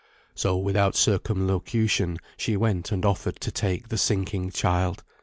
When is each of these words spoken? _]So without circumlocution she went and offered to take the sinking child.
_]So 0.33 0.57
without 0.57 0.95
circumlocution 0.95 2.17
she 2.35 2.57
went 2.57 2.91
and 2.91 3.05
offered 3.05 3.39
to 3.41 3.51
take 3.51 3.89
the 3.89 3.99
sinking 3.99 4.49
child. 4.49 5.03